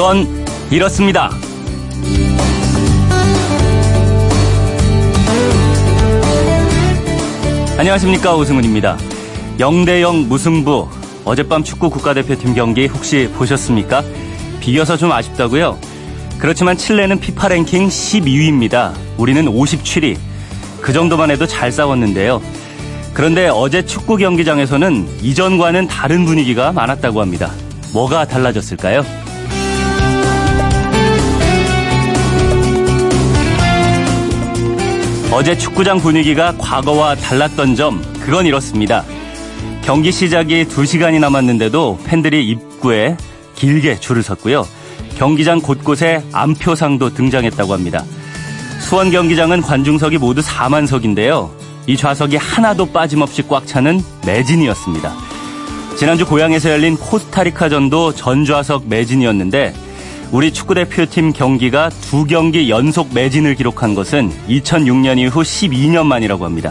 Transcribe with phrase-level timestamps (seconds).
[0.00, 0.26] 그건
[0.70, 1.30] 이렇습니다.
[7.76, 8.96] 안녕하십니까 오승훈입니다.
[9.58, 10.88] 0대0 무승부
[11.26, 14.02] 어젯밤 축구 국가대표팀 경기 혹시 보셨습니까?
[14.60, 15.78] 비겨서 좀 아쉽다고요?
[16.38, 18.94] 그렇지만 칠레는 피파 랭킹 12위입니다.
[19.18, 20.16] 우리는 57위.
[20.80, 22.40] 그 정도만 해도 잘 싸웠는데요.
[23.12, 27.50] 그런데 어제 축구 경기장에서는 이전과는 다른 분위기가 많았다고 합니다.
[27.92, 29.19] 뭐가 달라졌을까요?
[35.32, 39.04] 어제 축구장 분위기가 과거와 달랐던 점, 그건 이렇습니다.
[39.82, 43.16] 경기 시작이 2시간이 남았는데도 팬들이 입구에
[43.54, 44.66] 길게 줄을 섰고요.
[45.16, 48.04] 경기장 곳곳에 암표상도 등장했다고 합니다.
[48.80, 51.50] 수원 경기장은 관중석이 모두 4만석인데요.
[51.86, 55.14] 이 좌석이 하나도 빠짐없이 꽉 차는 매진이었습니다.
[55.96, 59.74] 지난주 고향에서 열린 코스타리카전도 전좌석 매진이었는데
[60.32, 66.70] 우리 축구대표팀 경기가 두 경기 연속 매진을 기록한 것은 2006년 이후 12년 만이라고 합니다.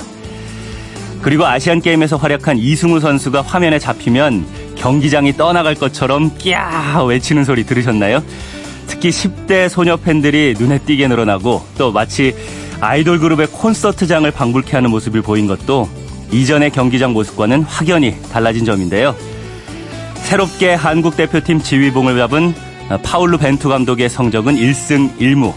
[1.21, 8.23] 그리고 아시안게임에서 활약한 이승우 선수가 화면에 잡히면 경기장이 떠나갈 것처럼 끼야 외치는 소리 들으셨나요?
[8.87, 12.33] 특히 10대 소녀 팬들이 눈에 띄게 늘어나고 또 마치
[12.79, 15.89] 아이돌 그룹의 콘서트장을 방불케 하는 모습을 보인 것도
[16.31, 19.13] 이전의 경기장 모습과는 확연히 달라진 점인데요.
[20.15, 22.53] 새롭게 한국 대표팀 지휘봉을 잡은
[22.97, 25.53] 파울루 벤투 감독의 성적은 1승 1무.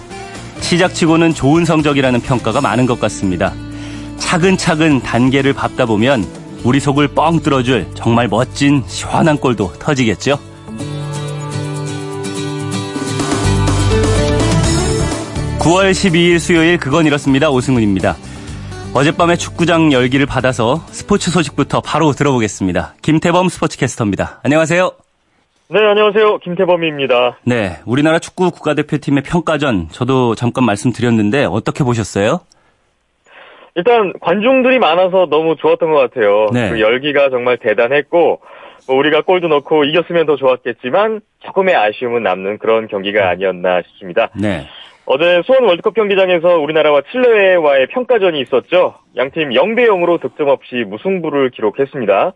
[0.61, 3.53] 시작치고는 좋은 성적이라는 평가가 많은 것 같습니다.
[4.19, 6.25] 차근차근 단계를 밟다 보면
[6.65, 10.39] 우리 속을 뻥 뚫어줄 정말 멋진 시원한 골도 터지겠죠?
[15.59, 18.17] (9월 12일) 수요일 그건 이렇습니다 오승훈입니다
[18.95, 25.02] 어젯밤에 축구장 열기를 받아서 스포츠 소식부터 바로 들어보겠습니다 김태범 스포츠캐스터입니다 안녕하세요
[25.73, 26.41] 네, 안녕하세요.
[26.41, 27.39] 김태범입니다.
[27.47, 32.41] 네, 우리나라 축구 국가대표팀의 평가전 저도 잠깐 말씀드렸는데 어떻게 보셨어요?
[33.75, 36.49] 일단 관중들이 많아서 너무 좋았던 것 같아요.
[36.53, 36.69] 네.
[36.69, 38.43] 그 열기가 정말 대단했고
[38.87, 44.29] 뭐 우리가 골도 넣고 이겼으면 더 좋았겠지만 조금의 아쉬움은 남는 그런 경기가 아니었나 싶습니다.
[44.39, 44.67] 네.
[45.07, 48.97] 어제 수원 월드컵 경기장에서 우리나라와 칠레와의 평가전이 있었죠.
[49.17, 52.35] 양팀 0대 0으로 득점 없이 무승부를 기록했습니다.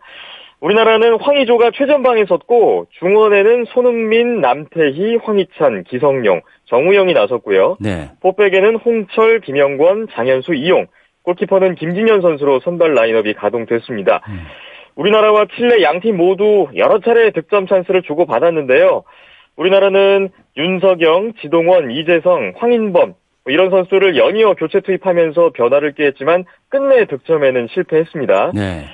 [0.59, 7.77] 우리나라는 황의조가 최전방에 섰고 중원에는 손흥민, 남태희, 황희찬, 기성용, 정우영이 나섰고요.
[7.79, 8.09] 네.
[8.21, 10.87] 포백에는 홍철, 김영권, 장현수, 이용,
[11.23, 14.21] 골키퍼는 김진현 선수로 선발 라인업이 가동됐습니다.
[14.29, 14.39] 음.
[14.95, 19.03] 우리나라와 칠레 양팀 모두 여러 차례 득점 찬스를 주고받았는데요.
[19.57, 23.13] 우리나라는 윤석영, 지동원, 이재성, 황인범
[23.43, 28.51] 뭐 이런 선수를 연이어 교체 투입하면서 변화를 꾀했지만 끝내 득점에는 실패했습니다.
[28.55, 28.85] 네.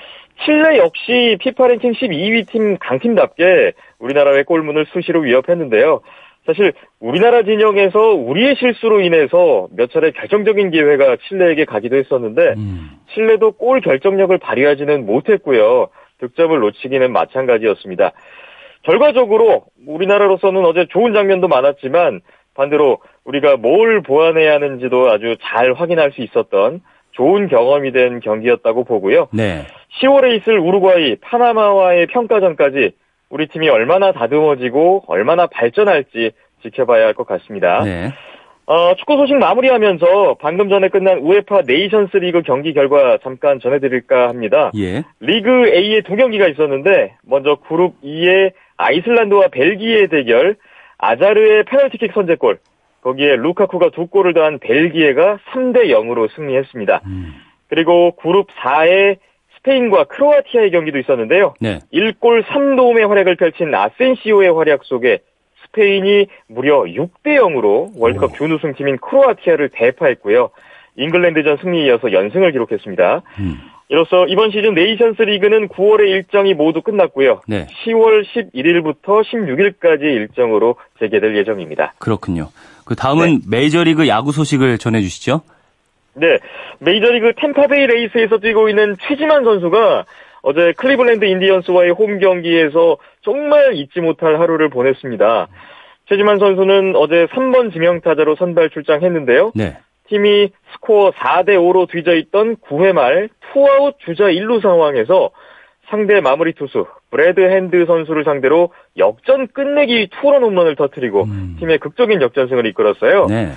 [0.45, 6.01] 칠레 역시 피파 랭킹 12위 팀 강팀답게 우리나라의 골문을 수시로 위협했는데요.
[6.45, 12.91] 사실 우리나라 진영에서 우리의 실수로 인해서 몇 차례 결정적인 기회가 칠레에게 가기도 했었는데 음.
[13.13, 15.87] 칠레도 골 결정력을 발휘하지는 못했고요.
[16.19, 18.11] 득점을 놓치기는 마찬가지였습니다.
[18.83, 22.19] 결과적으로 우리나라로서는 어제 좋은 장면도 많았지만
[22.53, 29.29] 반대로 우리가 뭘 보완해야 하는지도 아주 잘 확인할 수 있었던 좋은 경험이 된 경기였다고 보고요.
[29.31, 29.65] 네.
[30.01, 32.91] 10월에 있을 우루과이, 파나마와의 평가전까지
[33.29, 36.31] 우리 팀이 얼마나 다듬어지고 얼마나 발전할지
[36.61, 37.83] 지켜봐야 할 것 같습니다.
[37.83, 38.11] 네.
[38.65, 44.71] 어, 축구 소식 마무리하면서 방금 전에 끝난 우에파 네이션스 리그 경기 결과 잠깐 전해드릴까 합니다.
[44.77, 45.03] 예.
[45.19, 50.55] 리그 A의 두 경기가 있었는데 먼저 그룹 2의 아이슬란드와 벨기에 대결
[50.97, 52.59] 아자르의 페널티킥 선제골
[53.01, 57.01] 거기에 루카쿠가 두 골을 더한 벨기에가 3대 0으로 승리했습니다.
[57.05, 57.33] 음.
[57.67, 59.17] 그리고 그룹 4의
[59.63, 61.53] 스페인과 크로아티아의 경기도 있었는데요.
[61.59, 61.79] 네.
[61.94, 65.19] 1골 3도움의 활약을 펼친 아센시오의 활약 속에
[65.66, 70.51] 스페인이 무려 6대 0으로 월드컵 준우승팀인 크로아티아를 대파했고요.
[70.97, 73.21] 잉글랜드전 승리에 이어서 연승을 기록했습니다.
[73.39, 73.57] 음.
[73.89, 77.42] 이로써 이번 시즌 네이션스 리그는 9월의 일정이 모두 끝났고요.
[77.48, 77.68] 네.
[77.86, 81.94] 10월 11일부터 16일까지 일정으로 재개될 예정입니다.
[82.00, 82.50] 그렇군요.
[82.86, 83.57] 그 다음은 네.
[83.57, 85.42] 메이저리그 야구 소식을 전해주시죠.
[86.15, 86.38] 네,
[86.80, 90.06] 메이저리그 템파베이 레이스에서 뛰고 있는 최지만 선수가
[90.44, 95.48] 어제 클리블랜드 인디언스와의 홈 경기에서 정말 잊지 못할 하루를 보냈습니다.
[96.10, 99.54] 최지만 선수는 어제 3번 지명타자로 선발 출장했는데요.
[99.56, 99.77] 네.
[100.10, 105.31] 팀이 스코어 4대 5로 뒤져 있던 9회 말 투아웃 주자 1루 상황에서
[105.89, 111.56] 상대 마무리 투수 브래드 핸드 선수를 상대로 역전 끝내기 투런 홈런을 터뜨리고 음.
[111.59, 113.27] 팀의 극적인 역전승을 이끌었어요.
[113.27, 113.51] 네.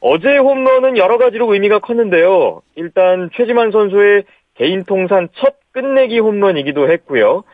[0.00, 2.62] 어제 홈런은 여러 가지로 의미가 컸는데요.
[2.74, 4.24] 일단 최지만 선수의
[4.54, 7.44] 개인 통산 첫 끝내기 홈런이기도 했고요.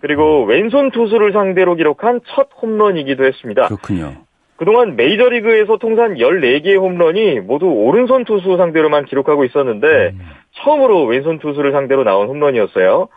[0.00, 3.68] 그리고 왼손 투수를 상대로 기록한 첫 홈런이기도 했습니다.
[3.68, 4.12] 그렇군요.
[4.56, 10.20] 그동안 메이저리그에서 통산 14개의 홈런이 모두 오른손 투수 상대로만 기록하고 있었는데 음.
[10.56, 13.08] 처음으로 왼손 투수를 상대로 나온 홈런이었어요.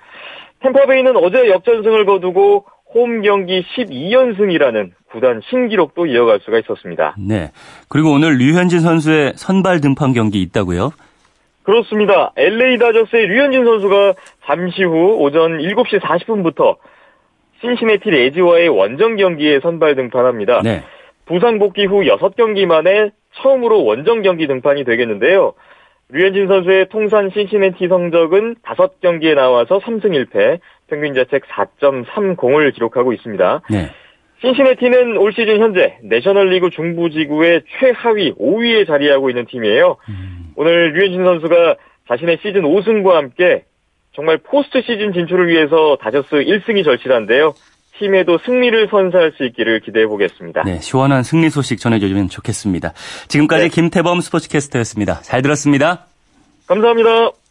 [0.61, 7.15] 템파베이는 어제 역전승을 거두고 홈 경기 12연승이라는 구단 신기록도 이어갈 수가 있었습니다.
[7.17, 7.51] 네.
[7.89, 10.91] 그리고 오늘 류현진 선수의 선발 등판 경기 있다고요?
[11.63, 12.31] 그렇습니다.
[12.37, 14.13] LA 다저스의 류현진 선수가
[14.45, 16.77] 잠시 후 오전 7시 40분부터
[17.61, 20.61] 신시내티 레지와의 원정 경기에 선발 등판합니다.
[20.63, 20.83] 네.
[21.25, 23.09] 부상 복귀 후 6경기 만에
[23.41, 25.53] 처음으로 원정 경기 등판이 되겠는데요.
[26.09, 33.61] 류현진 선수의 통산 신시내티 성적은 5경기에 나와서 3승 1패, 평균 자책 4.30을 기록하고 있습니다.
[33.69, 33.91] 네.
[34.41, 39.97] 신시내티는 올 시즌 현재 내셔널리그 중부지구의 최하위 5위에 자리하고 있는 팀이에요.
[40.09, 40.53] 음.
[40.55, 41.75] 오늘 류현진 선수가
[42.07, 43.63] 자신의 시즌 5승과 함께
[44.15, 47.53] 정말 포스트 시즌 진출을 위해서 다저스 1승이 절실한데요.
[47.99, 50.63] 팀에도 승리를 선사할 수 있기를 기대해 보겠습니다.
[50.63, 52.93] 네, 시원한 승리 소식 전해주면 좋겠습니다.
[53.27, 53.69] 지금까지 네.
[53.69, 55.21] 김태범 스포츠캐스터였습니다.
[55.21, 56.05] 잘 들었습니다.
[56.67, 57.46] 감사합니다.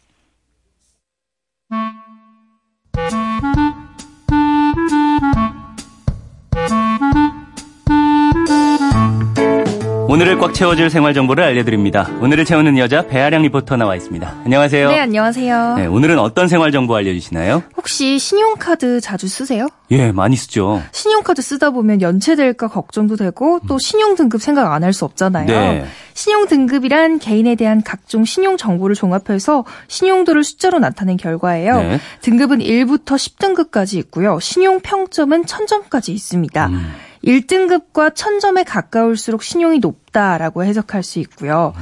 [10.17, 12.09] 오늘을 꽉 채워줄 생활 정보를 알려드립니다.
[12.21, 14.37] 오늘을 채우는 여자 배아량 리포터 나와 있습니다.
[14.45, 14.89] 안녕하세요.
[14.89, 15.75] 네, 안녕하세요.
[15.75, 17.61] 네, 오늘은 어떤 생활 정보 알려주시나요?
[17.77, 19.67] 혹시 신용카드 자주 쓰세요?
[19.91, 20.81] 예, 많이 쓰죠.
[20.91, 25.45] 신용카드 쓰다 보면 연체될까 걱정도 되고 또 신용 등급 생각 안 할 수 없잖아요.
[25.45, 25.85] 네.
[26.15, 31.77] 신용 등급이란 개인에 대한 각종 신용 정보를 종합해서 신용도를 숫자로 나타낸 결과예요.
[31.77, 31.99] 네.
[32.21, 34.39] 등급은 1부터 10등급까지 있고요.
[34.39, 36.65] 신용 평점은 1000점까지 있습니다.
[36.69, 36.91] 음.
[37.27, 41.73] 1등급과 1000점에 가까울수록 신용이 높다라고 해석할 수 있고요.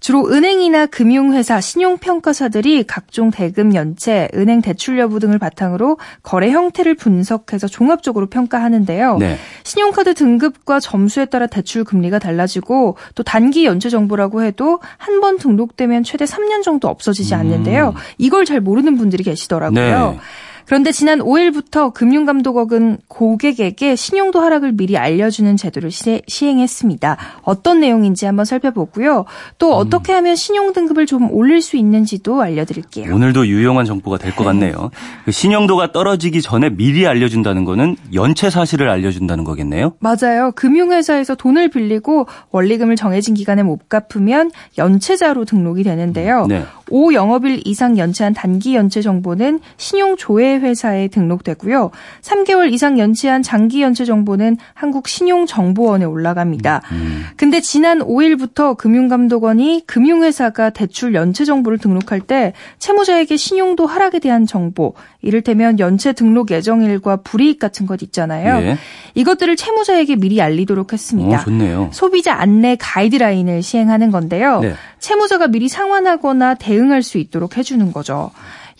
[0.00, 7.68] 주로 은행이나 금융회사, 신용평가사들이 각종 대금 연체, 은행 대출 여부 등을 바탕으로 거래 형태를 분석해서
[7.68, 9.18] 종합적으로 평가하는데요.
[9.18, 9.38] 네.
[9.62, 16.02] 신용카드 등급과 점수에 따라 대출 금리가 달라지고 또 단기 연체 정보라고 해도 한 번 등록되면
[16.02, 17.90] 최대 3년 정도 없어지지 않는데요.
[17.90, 18.00] 음.
[18.18, 20.10] 이걸 잘 모르는 분들이 계시더라고요.
[20.10, 20.18] 네.
[20.66, 28.44] 그런데 지난 5일부터 금융감독원은 고객에게 신용도 하락을 미리 알려주는 제도를 시, 행했습니다 어떤 내용인지 한번
[28.44, 29.24] 살펴보고요.
[29.58, 29.72] 또 음.
[29.74, 33.14] 어떻게 하면 신용 등급을 좀 올릴 수 있는지도 알려드릴게요.
[33.14, 34.90] 오늘도 유용한 정보가 될 것 같네요.
[35.24, 39.94] 그 신용도가 떨어지기 전에 미리 알려준다는 거는 연체 사실을 알려준다는 거겠네요.
[40.00, 40.50] 맞아요.
[40.56, 46.46] 금융회사에서 돈을 빌리고 원리금을 정해진 기간에 못 갚으면 연체자로 등록이 되는데요.
[46.46, 46.64] 네.
[46.90, 51.90] 5 영업일 이상 연체한 단기 연체 정보는 신용 조회 회사에 등록되고요.
[52.22, 56.82] 3개월 이상 연체한 장기 연체 정보는 한국신용정보원에 올라갑니다.
[56.92, 57.24] 음.
[57.36, 64.94] 근데 지난 5일부터 금융감독원이 금융회사가 대출 연체 정보를 등록할 때 채무자에게 신용도 하락에 대한 정보,
[65.22, 68.60] 이를테면 연체 등록 예정일과 불이익 같은 것 있잖아요.
[68.62, 68.78] 예.
[69.14, 71.40] 이것들을 채무자에게 미리 알리도록 했습니다.
[71.40, 71.90] 오, 좋네요.
[71.92, 74.60] 소비자 안내 가이드라인을 시행하는 건데요.
[74.60, 74.74] 네.
[74.98, 78.30] 채무자가 미리 상환하거나 대응할 수 있도록 해주는 거죠.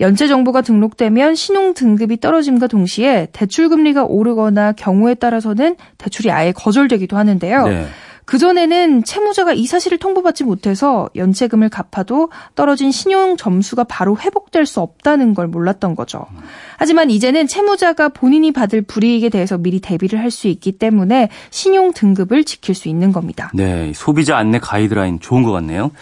[0.00, 7.16] 연체 정보가 등록되면 신용 등급이 떨어짐과 동시에 대출 금리가 오르거나 경우에 따라서는 대출이 아예 거절되기도
[7.16, 7.68] 하는데요.
[7.68, 7.86] 네.
[8.26, 15.34] 그전에는 채무자가 이 사실을 통보받지 못해서 연체금을 갚아도 떨어진 신용 점수가 바로 회복될 수 없다는
[15.34, 16.26] 걸 몰랐던 거죠.
[16.76, 22.44] 하지만 이제는 채무자가 본인이 받을 불이익에 대해서 미리 대비를 할 수 있기 때문에 신용 등급을
[22.44, 23.50] 지킬 수 있는 겁니다.
[23.54, 25.92] 네, 소비자 안내 가이드라인 좋은 것 같네요.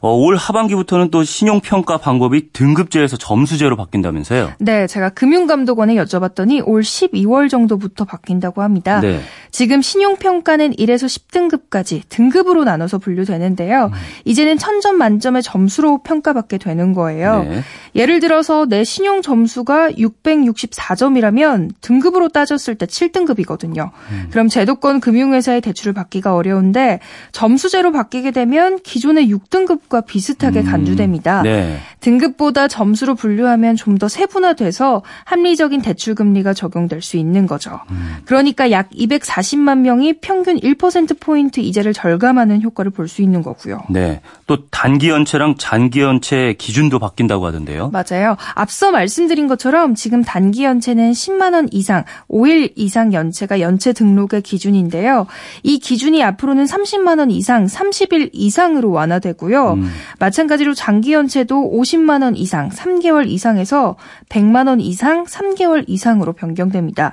[0.00, 4.52] 어, 올 하반기부터는 또 신용평가 방법이 등급제에서 점수제로 바뀐다면서요?
[4.60, 9.00] 네, 제가 금융감독원에 여쭤봤더니 올 12월 정도부터 바뀐다고 합니다.
[9.00, 9.20] 네.
[9.50, 13.86] 지금 신용평가는 1에서 10등급 까지 등급으로 나눠서 분류되는데요.
[13.86, 13.98] 음.
[14.24, 17.44] 이제는 1000점 만점의 점수로 평가받게 되는 거예요.
[17.44, 17.62] 네.
[17.94, 23.90] 예를 들어서 내 신용 점수가 664점이라면 등급으로 따졌을 때 7등급이거든요.
[24.10, 24.26] 음.
[24.30, 26.98] 그럼 제도권 금융회사의 대출을 받기가 어려운데
[27.30, 30.64] 점수제로 바뀌게 되면 기존의 6등급과 비슷하게 음.
[30.64, 31.42] 간주됩니다.
[31.42, 31.78] 네.
[32.00, 37.80] 등급보다 점수로 분류하면 좀 더 세분화돼서 합리적인 대출 금리가 적용될 수 있는 거죠.
[37.90, 38.16] 음.
[38.24, 43.82] 그러니까 약 240만 명이 평균 1%포인트 이자를 절감하는 효과를 볼 수 있는 거고요.
[43.90, 44.20] 네.
[44.46, 47.90] 또 단기 연체랑 장기 연체 기준도 바뀐다고 하던데요.
[47.90, 48.36] 맞아요.
[48.54, 55.26] 앞서 말씀드린 것처럼 지금 단기 연체는 10만 원 이상, 5일 이상 연체가 연체 등록의 기준인데요.
[55.64, 59.72] 이 기준이 앞으로는 30만 원 이상, 30일 이상으로 완화되고요.
[59.72, 59.90] 음.
[60.20, 63.96] 마찬가지로 장기 연체도 50만 원 이상, 3개월 이상에서
[64.28, 67.12] 100만 원 이상, 3개월 이상으로 변경됩니다.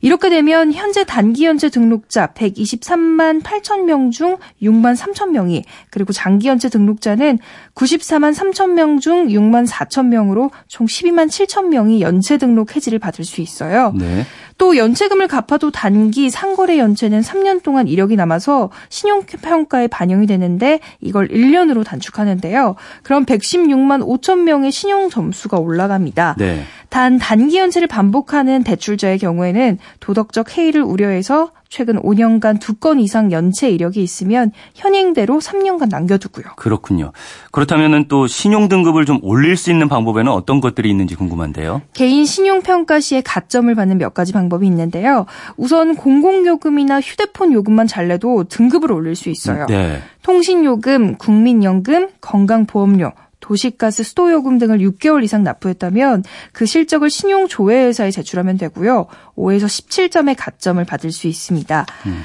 [0.00, 6.48] 이렇게 되면 현재 단기 연체 등록자 123만 8천 명 중 6만 3천 명이 그리고 장기
[6.48, 7.38] 연체 등록자는
[7.74, 13.24] 94만 3천 명 중 6만 4천 명으로 총 12만 7천 명이 연체 등록 해지를 받을
[13.24, 13.92] 수 있어요.
[13.96, 14.24] 네.
[14.58, 21.84] 또 연체금을 갚아도 단기 상거래 연체는 3년 동안 이력이 남아서 신용평가에 반영이 되는데 이걸 1년으로
[21.84, 22.74] 단축하는데요.
[23.02, 26.36] 그럼 116만 5천 명의 신용 점수가 올라갑니다.
[26.38, 26.64] 네.
[26.96, 33.68] 단 단기 연체를 반복하는 대출자의 경우에는 도덕적 해이를 우려해서 최근 5년간 두 건 이상 연체
[33.68, 36.46] 이력이 있으면 현행대로 3년간 남겨두고요.
[36.56, 37.12] 그렇군요.
[37.52, 41.82] 그렇다면 또 신용 등급을 좀 올릴 수 있는 방법에는 어떤 것들이 있는지 궁금한데요.
[41.92, 45.26] 개인 신용 평가 시에 가점을 받는 몇 가지 방법이 있는데요.
[45.58, 49.66] 우선 공공요금이나 휴대폰 요금만 잘 내도 등급을 올릴 수 있어요.
[49.66, 50.00] 네.
[50.22, 53.12] 통신요금, 국민연금, 건강보험료,
[53.46, 59.06] 도시가스, 수도요금 등을 6개월 이상 납부했다면 그 실적을 신용조회회사에 제출하면 되고요.
[59.36, 61.86] 5에서 17점의 가점을 받을 수 있습니다.
[62.06, 62.24] 음.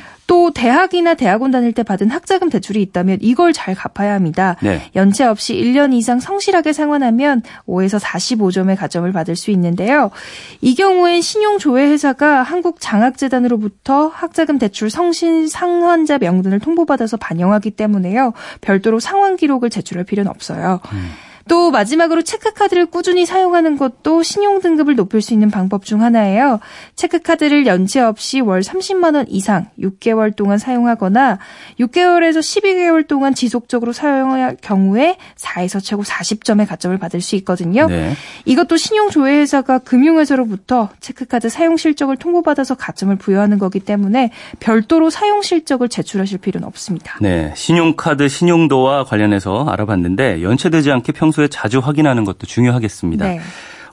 [0.51, 4.57] 또 대학이나 대학원 다닐 때 받은 학자금 대출이 있다면 이걸 잘 갚아야 합니다.
[4.61, 4.81] 네.
[4.95, 10.11] 연체 없이 1년 이상 성실하게 상환하면 5에서 45점의 가점을 받을 수 있는데요.
[10.59, 18.33] 이 경우엔 신용조회회사가 한국장학재단으로부터 학자금 대출 성신 상환자 명단을 통보받아서 반영하기 때문에요.
[18.59, 20.81] 별도로 상환 기록을 제출할 필요는 없어요.
[20.91, 21.11] 음.
[21.51, 26.61] 또 마지막으로 체크카드를 꾸준히 사용하는 것도 신용 등급을 높일 수 있는 방법 중 하나예요.
[26.95, 31.39] 체크카드를 연체 없이 월 30만 원 이상 6개월 동안 사용하거나
[31.77, 37.87] 6개월에서 12개월 동안 지속적으로 사용할 경우에 4에서 최고 40점의 가점을 받을 수 있거든요.
[37.87, 38.13] 네.
[38.45, 44.31] 이것도 신용조회회사가 금융회사로부터 체크카드 사용 실적을 통보받아서 가점을 부여하는 거기 때문에
[44.61, 47.17] 별도로 사용 실적을 제출하실 필요는 없습니다.
[47.19, 53.25] 네, 신용카드 신용도와 관련해서 알아봤는데 연체되지 않게 평 평소에 자주 확인하는 것도 중요하겠습니다.
[53.27, 53.39] 네.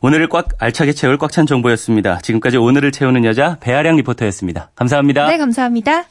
[0.01, 2.19] 오늘을 꽉 알차게 채울 꽉 찬 정보였습니다.
[2.19, 4.71] 지금까지 오늘을 채우는 여자 배아량 리포터였습니다.
[4.75, 5.27] 감사합니다.
[5.29, 6.05] 네, 감사합니다.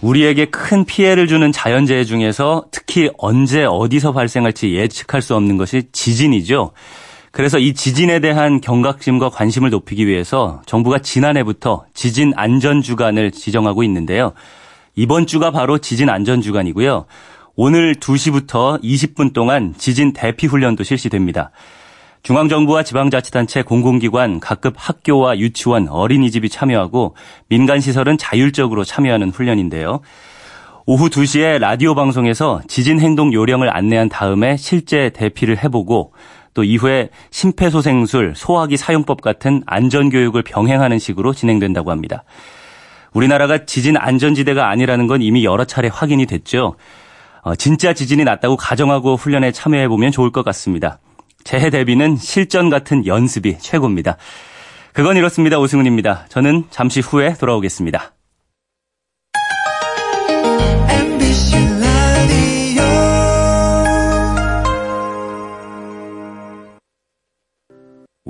[0.00, 6.72] 우리에게 큰 피해를 주는 자연재해 중에서 특히 언제 어디서 발생할지 예측할 수 없는 것이 지진이죠.
[7.34, 14.34] 그래서 이 지진에 대한 경각심과 관심을 높이기 위해서 정부가 지난해부터 지진 안전 주간을 지정하고 있는데요.
[14.94, 17.06] 이번 주가 바로 지진 안전 주간이고요.
[17.56, 21.50] 오늘 2시부터 20분 동안 지진 대피 훈련도 실시됩니다.
[22.22, 27.16] 중앙정부와 지방자치단체 공공기관, 각급 학교와 유치원, 어린이집이 참여하고
[27.48, 30.02] 민간시설은 자율적으로 참여하는 훈련인데요.
[30.86, 36.12] 오후 2시에 라디오 방송에서 지진 행동 요령을 안내한 다음에 실제 대피를 해보고
[36.54, 42.24] 또 이후에 심폐소생술, 소화기 사용법 같은 안전교육을 병행하는 식으로 진행된다고 합니다.
[43.12, 46.76] 우리나라가 지진 안전지대가 아니라는 건 이미 여러 차례 확인이 됐죠.
[47.42, 50.98] 어, 진짜 지진이 났다고 가정하고 훈련에 참여해보면 좋을 것 같습니다.
[51.44, 54.16] 재해 대비는 실전 같은 연습이 최고입니다.
[54.92, 55.58] 그건 이렇습니다.
[55.58, 56.26] 오승훈입니다.
[56.28, 58.12] 저는 잠시 후에 돌아오겠습니다.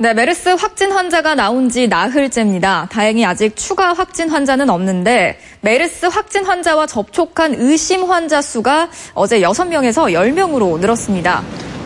[0.00, 2.86] 네, 메르스 확진 환자가 나온 지 나흘째입니다.
[2.88, 10.12] 다행히 아직 추가 확진 환자는 없는데 메르스 확진 환자와 접촉한 의심 환자 수가 어제 6명에서
[10.12, 11.42] 10명으로 늘었습니다.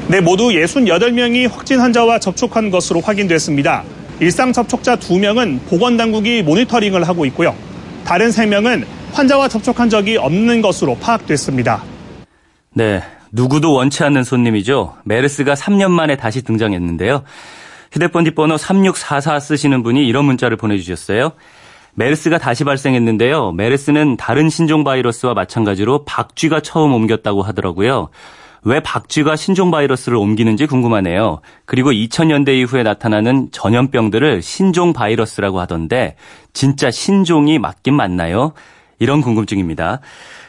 [0.08, 3.82] 네, 모두 68명이 확진 환자와 접촉한 것으로 확인됐습니다.
[4.20, 7.54] 일상 접촉자 2명은 보건당국이 모니터링을 하고 있고요.
[8.04, 11.82] 다른 3명은 환자와 접촉한 적이 없는 것으로 파악됐습니다.
[12.74, 14.96] 네, 누구도 원치 않는 손님이죠.
[15.04, 17.24] 메르스가 3년 만에 다시 등장했는데요.
[17.92, 21.32] 휴대폰 뒷번호 3644 쓰시는 분이 이런 문자를 보내주셨어요.
[21.94, 23.52] 메르스가 다시 발생했는데요.
[23.52, 28.08] 메르스는 다른 신종 바이러스와 마찬가지로 박쥐가 처음 옮겼다고 하더라고요.
[28.64, 31.40] 왜 박쥐가 신종 바이러스를 옮기는지 궁금하네요.
[31.66, 36.16] 그리고 2000년대 이후에 나타나는 전염병들을 신종 바이러스라고 하던데
[36.54, 38.52] 진짜 신종이 맞긴 맞나요?
[38.98, 40.00] 이런 궁금증입니다.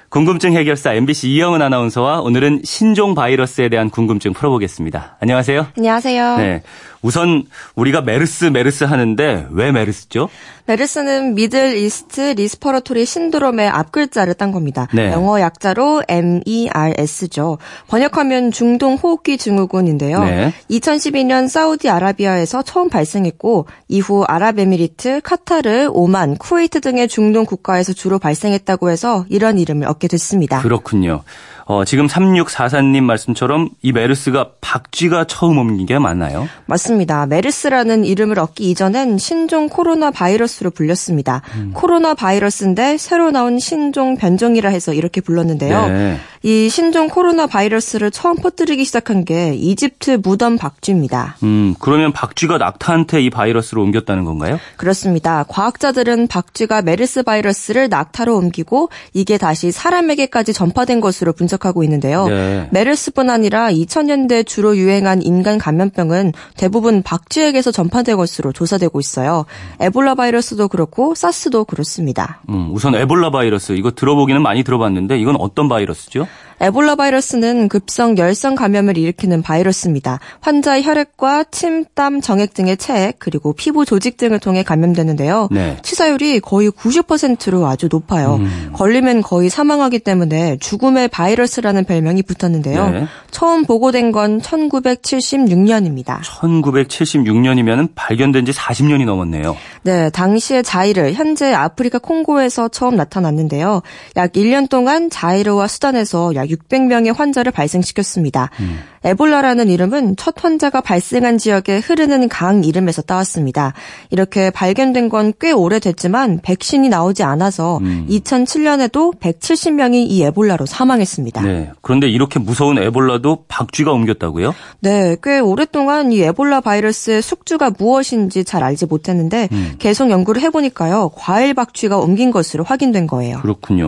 [0.10, 5.18] 궁금증 해결사 MBC 이영은 아나운서와 오늘은 신종 바이러스에 대한 궁금증 풀어보겠습니다.
[5.20, 5.68] 안녕하세요.
[5.76, 6.38] 안녕하세요.
[6.38, 6.62] 네.
[7.04, 7.44] 우선
[7.76, 10.30] 우리가 메르스 메르스 하는데 왜 메르스죠?
[10.66, 14.88] 메르스는 Middle East Respiratory Syndrome의 앞글자를 딴 겁니다.
[14.94, 15.12] 네.
[15.12, 17.58] 영어 약자로 MERS죠.
[17.88, 20.24] 번역하면 중동 호흡기 증후군인데요.
[20.24, 20.54] 네.
[20.72, 29.26] 2012년 사우디아라비아에서 처음 발생했고 이후 아랍에미리트, 카타르, 오만, 쿠웨이트 등의 중동 국가에서 주로 발생했다고 해서
[29.28, 30.62] 이런 이름을 얻게 됐습니다.
[30.62, 31.24] 그렇군요.
[31.66, 36.48] 어, 지금 3644님 말씀처럼 이 메르스가 박쥐가 처음 옮긴 게 맞나요?
[36.66, 37.26] 맞습니다.
[37.26, 41.42] 메르스라는 이름을 얻기 이전엔 신종 코로나 바이러스로 불렸습니다.
[41.56, 41.72] 음.
[41.74, 45.88] 코로나 바이러스인데 새로 나온 신종 변종이라 해서 이렇게 불렀는데요.
[45.88, 46.20] 네.
[46.46, 51.38] 이 신종 코로나 바이러스를 처음 퍼뜨리기 시작한 게 이집트 무덤 박쥐입니다.
[51.44, 54.60] 음, 그러면 박쥐가 낙타한테 이 바이러스를 옮겼다는 건가요?
[54.76, 55.46] 그렇습니다.
[55.48, 62.28] 과학자들은 박쥐가 메르스 바이러스를 낙타로 옮기고 이게 다시 사람에게까지 전파된 것으로 분석 하고 있는데요.
[62.28, 62.68] 네.
[62.72, 69.46] 메르스뿐 아니라 2000년대 주로 유행한 인간 감염병은 대부분 박쥐에게서 전파된 것으로 조사되고 있어요.
[69.80, 72.42] 에볼라 바이러스도 그렇고 사스도 그렇습니다.
[72.50, 76.28] 음, 우선 에볼라 바이러스 이거 들어보기는 많이 들어봤는데 이건 어떤 바이러스죠?
[76.62, 80.20] 에볼라 바이러스는 급성 열성 감염을 일으키는 바이러스입니다.
[80.42, 85.50] 환자의 혈액과 침, 땀, 정액 등의 체액 그리고 피부 조직 등을 통해 감염되는데요.
[85.52, 85.78] 네.
[85.82, 88.36] 치사율이 거의 90%로 아주 높아요.
[88.36, 88.70] 음.
[88.74, 92.90] 걸리면 거의 사망하기 때문에 죽음의 바이러스라는 별명이 붙었는데요.
[92.90, 93.08] 네.
[93.32, 96.22] 처음 보고된 건 1976년입니다.
[96.22, 99.56] 1976년이면 발견된 지 40년이 넘었네요.
[99.84, 103.82] 네, 당시의 자이르, 현재 아프리카 콩고에서 처음 나타났는데요.
[104.16, 108.50] 약 1년 동안 자이르와 수단에서 약 600명의 환자를 발생시켰습니다.
[108.60, 108.80] 음.
[109.04, 113.74] 에볼라라는 이름은 첫 환자가 발생한 지역에 흐르는 강 이름에서 따왔습니다.
[114.10, 118.06] 이렇게 발견된 건 꽤 오래됐지만 백신이 나오지 않아서 음.
[118.10, 121.42] 2007년에도 170명이 이 에볼라로 사망했습니다.
[121.42, 121.72] 네.
[121.82, 124.54] 그런데 이렇게 무서운 에볼라도 박쥐가 옮겼다고요?
[124.80, 129.76] 네, 꽤 오랫동안 이 에볼라 바이러스의 숙주가 무엇인지 잘 알지 못했는데 음.
[129.80, 133.40] 계속 연구를 해보니까요 과일 박쥐가 옮긴 것으로 확인된 거예요.
[133.42, 133.88] 그렇군요.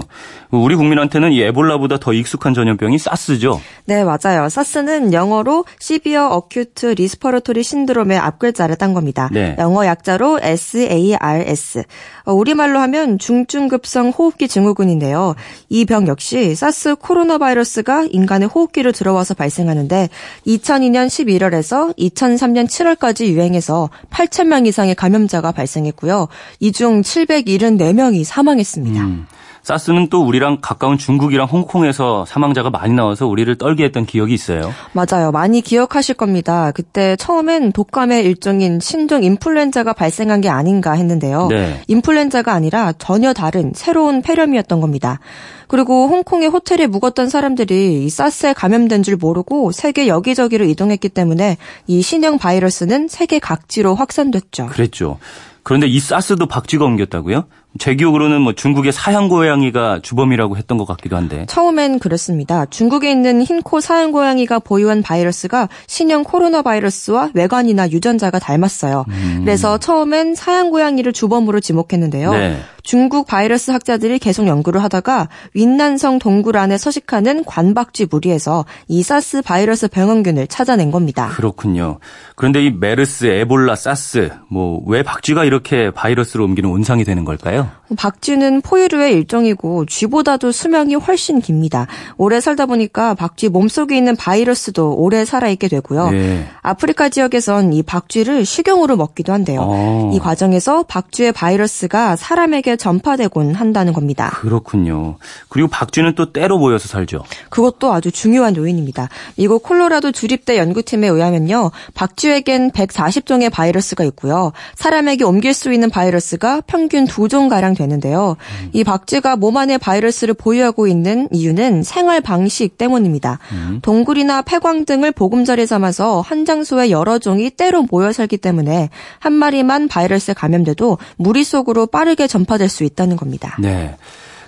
[0.52, 3.62] 우리 국민한테는 이 에볼라보다 더 익숙한 전염병이 사스죠?
[3.86, 4.50] 네, 맞아요.
[4.50, 9.30] 사스는 영어로 Severe Acute Respiratory Syndrome의 앞글자를 딴 겁니다.
[9.32, 9.56] 네.
[9.60, 11.84] 영어 약자로 SARS.
[12.26, 15.36] 어, 우리말로 하면 중증급성 호흡기 증후군인데요.
[15.70, 20.10] 이 병 역시 사스 코로나 바이러스가 인간의 호흡기로 들어와서 발생하는데
[20.48, 26.28] 2002년 11월에서 2003년 7월까지 유행해서 8,000명 이상의 감염자가 발생했고요.
[26.60, 29.02] 이 중 774명이 사망했습니다.
[29.02, 29.28] 음.
[29.66, 34.72] 사스는 또 우리랑 가까운 중국이랑 홍콩에서 사망자가 많이 나와서 우리를 떨게 했던 기억이 있어요.
[34.94, 35.32] 맞아요.
[35.32, 36.72] 많이 기억하실 겁니다.
[36.72, 41.48] 그때 처음엔 독감의 일종인 신종 인플루엔자가 발생한 게 아닌가 했는데요.
[41.48, 41.82] 네.
[41.88, 45.20] 인플루엔자가 아니라 전혀 다른 새로운 폐렴이었던 겁니다.
[45.68, 52.04] 그리고 홍콩의 호텔에 묵었던 사람들이 이 사스에 감염된 줄 모르고 세계 여기저기로 이동했기 때문에 이
[52.04, 54.68] 신형 바이러스는 세계 각지로 확산됐죠.
[54.68, 55.18] 그랬죠.
[55.64, 57.46] 그런데 이 사스도 박쥐가 옮겼다고요?
[57.78, 61.46] 제 기억으로는 뭐 중국의 사양 고양이가 주범이라고 했던 것 같기도 한데.
[61.48, 62.66] 처음엔 그렇습니다.
[62.66, 69.06] 중국에 있는 흰코 사양 고양이가 보유한 바이러스가 신형 코로나 바이러스와 외관이나 유전자가 닮았어요.
[69.10, 69.42] 음.
[69.44, 72.32] 그래서 처음엔 사양 고양이를 주범으로 지목했는데요.
[72.32, 72.60] 네.
[72.84, 79.88] 중국 바이러스 학자들이 계속 연구를 하다가 윈난성 동굴 안에 서식하는 관박쥐 무리에서 이 사스 바이러스
[79.88, 81.30] 병원균을 찾아낸 겁니다.
[81.30, 81.98] 그렇군요.
[82.36, 87.65] 그런데 이 메르스, 에볼라, 사스, 뭐 왜 박쥐가 이렇게 바이러스로 옮기는 원상이 되는 걸까요?
[87.98, 91.88] 박쥐는 포유류의 일종이고 쥐보다도 수명이 훨씬 깁니다.
[92.18, 96.10] 오래 살다 보니까 박쥐 몸속에 있는 바이러스도 오래 살아있게 되고요.
[96.10, 96.48] 네.
[96.62, 99.62] 아프리카 지역에선 이 박쥐를 식용으로 먹기도 한데요.
[99.64, 100.12] 어.
[100.14, 104.32] 이 과정에서 박쥐의 바이러스가 사람에게 전파되곤 한다는 겁니다.
[104.36, 105.18] 그렇군요.
[105.50, 107.24] 그리고 박쥐는 또 때로 모여서 살죠.
[107.50, 109.10] 그것도 아주 중요한 요인입니다.
[109.38, 111.72] 미국 콜로라도 주립대 연구팀에 의하면요.
[111.94, 114.52] 박쥐에겐 140종의 바이러스가 있고요.
[114.76, 118.36] 사람에게 옮길 수 있는 바이러스가 평균 2종 가량 되는데요.
[118.62, 118.70] 음.
[118.74, 123.40] 이 박쥐가 몸 안에 바이러스를 보유하고 있는 이유는 생활 방식 때문입니다.
[123.54, 123.80] 음.
[123.82, 128.90] 동굴이나 폐광 등을 보금자리 삼아서 한 장소에 여러 종이 때로 모여 살기 때문에
[129.20, 133.56] 한 마리만 바이러스에 감염돼도 무리 속으로 빠르게 전파될 수 있다는 겁니다.
[133.60, 133.96] 네.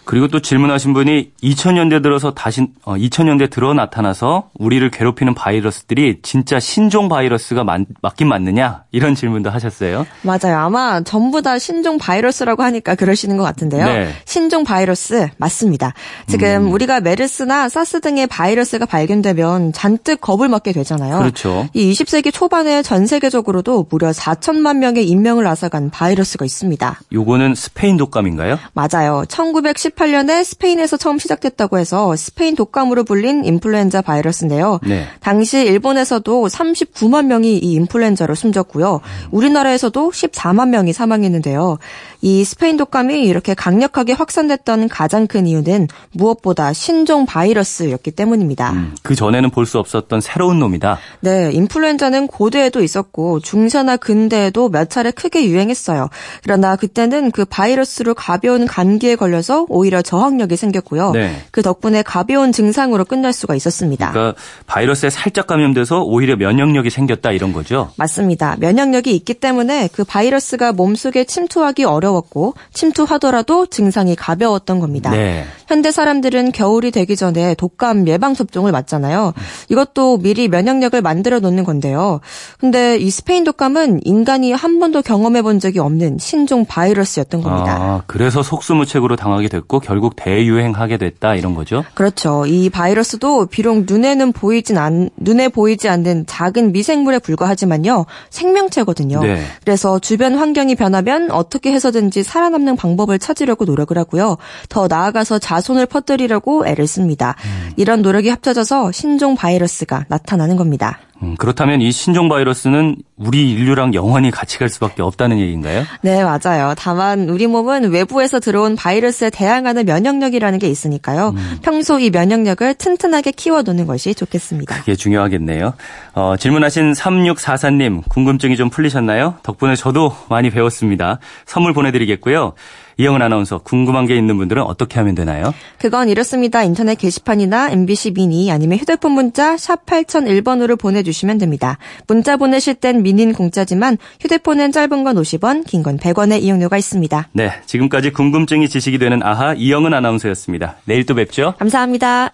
[0.07, 6.61] 그리고 또 질문하신 분이 2000년대 들어서 다시 어, 2000년대 들어 나타나서 우리를 괴롭히는 바이러스들이 진짜
[6.61, 10.07] 신종 바이러스가 맞, 맞긴 맞느냐 이런 질문도 하셨어요.
[10.21, 10.59] 맞아요.
[10.59, 13.85] 아마 전부 다 신종 바이러스라고 하니까 그러시는 것 같은데요.
[13.85, 14.09] 네.
[14.23, 15.93] 신종 바이러스 맞습니다.
[16.27, 16.71] 지금 음.
[16.71, 21.19] 우리가 메르스나 사스 등의 바이러스가 발견되면 잔뜩 겁을 먹게 되잖아요.
[21.19, 21.67] 그렇죠.
[21.73, 27.01] 이 20세기 초반에 전 세계적으로도 무려 4천만 명의 인명을 앗아간 바이러스가 있습니다.
[27.11, 28.57] 요거는 스페인 독감인가요?
[28.71, 29.25] 맞아요.
[29.27, 34.79] 1910 1918년에 스페인에서 처음 시작됐다고 해서 스페인 독감으로 불린 인플루엔자 바이러스인데요.
[34.87, 35.05] 네.
[35.19, 39.01] 당시 일본에서도 39만 명이 이 인플루엔자로 숨졌고요.
[39.31, 41.79] 우리나라에서도 14만 명이 사망했는데요.
[42.21, 48.71] 이 스페인 독감이 이렇게 강력하게 확산됐던 가장 큰 이유는 무엇보다 신종 바이러스였기 때문입니다.
[48.71, 50.97] 음, 그 전에는 볼 수 없었던 새로운 놈이다.
[51.19, 56.07] 네, 인플루엔자는 고대에도 있었고 중세나 근대에도 몇 차례 크게 유행했어요.
[56.43, 61.11] 그러나 그때는 그 바이러스로 가벼운 감기에 걸려서 오히려 저항력이 생겼고요.
[61.11, 61.43] 네.
[61.51, 64.11] 그 덕분에 가벼운 증상으로 끝날 수가 있었습니다.
[64.11, 67.91] 그러니까 바이러스에 살짝 감염돼서 오히려 면역력이 생겼다 이런 거죠?
[67.97, 68.55] 맞습니다.
[68.59, 75.11] 면역력이 있기 때문에 그 바이러스가 몸속에 침투하기 어려 어려웠고 침투하더라도 증상이 가벼웠던 겁니다.
[75.11, 75.45] 네.
[75.67, 79.33] 현대 사람들은 겨울이 되기 전에 독감 예방 접종을 맞잖아요.
[79.69, 82.21] 이것도 미리 면역력을 만들어 놓는 건데요.
[82.59, 87.77] 근데 이 스페인 독감은 인간이 한 번도 경험해 본 적이 없는 신종 바이러스였던 겁니다.
[87.79, 91.83] 아, 그래서 속수무책으로 당하게 됐고 결국 대유행하게 됐다 이런 거죠?
[91.93, 92.45] 그렇죠.
[92.45, 98.05] 이 바이러스도 비록 눈에는 보이진 않 눈에 보이지 않는 작은 미생물에 불과하지만요.
[98.29, 99.21] 생명체거든요.
[99.21, 99.41] 네.
[99.63, 104.37] 그래서 주변 환경이 변하면 어떻게 해서든 어떻든지 살아남는 방법을 찾으려고 노력을 하고요.
[104.69, 107.35] 더 나아가서 자 손을 퍼뜨리려고 애를 씁니다.
[107.45, 107.71] 음.
[107.77, 110.99] 이런 노력이 합쳐져서 신종 바이러스가 나타나는 겁니다.
[111.23, 115.83] 음, 그렇다면 이 신종 바이러스는 우리 인류랑 영원히 같이 갈 수밖에 없다는 얘기인가요?
[116.01, 116.75] 네, 맞아요.
[116.77, 121.29] 다만 우리 몸은 외부에서 들어온 바이러스에 대항하는 면역력이라는 게 있으니까요.
[121.35, 121.57] 음.
[121.63, 124.75] 평소 이 면역력을 튼튼하게 키워두는 것이 좋겠습니다.
[124.75, 125.73] 그게 중요하겠네요.
[126.13, 129.35] 어, 질문하신 3644님 궁금증이 좀 풀리셨나요?
[129.41, 131.19] 덕분에 저도 많이 배웠습니다.
[131.45, 132.53] 선물 보내드리겠고요.
[132.97, 135.53] 이영은 아나운서 궁금한 게 있는 분들은 어떻게 하면 되나요?
[135.79, 136.63] 그건 이렇습니다.
[136.63, 141.77] 인터넷 게시판이나 MBC 미니 아니면 휴대폰 문자 샵 8001번으로 보내주시면 됩니다.
[142.07, 147.29] 문자 보내실 땐 미니는 공짜지만 휴대폰은 짧은 건 50원, 긴 건 100원의 이용료가 있습니다.
[147.33, 150.77] 네, 지금까지 궁금증이 지식이 되는 아하 이영은 아나운서였습니다.
[150.85, 151.53] 내일 또 뵙죠.
[151.59, 152.31] 감사합니다.